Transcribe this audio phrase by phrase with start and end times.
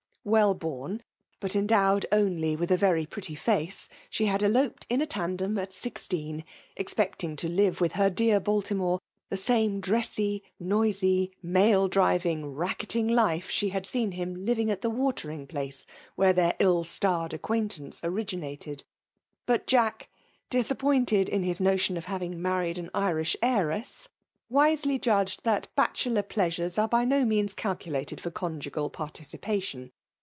[0.23, 1.01] ^eYL \Kym,
[1.39, 5.65] but endowed 0Q]y vitk a terj v<^ty face, she liad eloped in n tandcB, ai
[5.65, 6.43] mxleeaDL;
[6.77, 8.99] expecting io live with her dear BiLtniMxe
[9.31, 15.47] ^le same dressy, Boiij, matt driving, radtetiBg life, ahe had seen lomfinog at the watering
[15.47, 18.83] place wltere their iU stamed aoqpfiantaxiGe oiiginated.
[19.47, 20.05] But Jade,
[20.51, 20.77] disaib.
[20.77, 24.07] pointed in his notion of having married an Irish heiress,
[24.51, 29.91] wisely judged thai bachelor plea* flHvea are by bo means calculated for conjoeal participation.